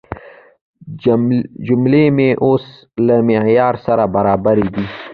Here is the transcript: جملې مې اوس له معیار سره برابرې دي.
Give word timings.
جملې 1.67 2.05
مې 2.15 2.29
اوس 2.45 2.65
له 3.05 3.15
معیار 3.27 3.75
سره 3.85 4.03
برابرې 4.15 4.67
دي. 4.75 4.85